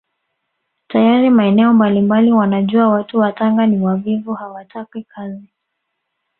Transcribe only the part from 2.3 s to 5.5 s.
wanajua watu wa Tanga ni wavivu hawataki kazi